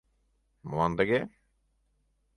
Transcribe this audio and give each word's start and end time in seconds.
Молан 0.67 0.91
тыге? 0.97 1.19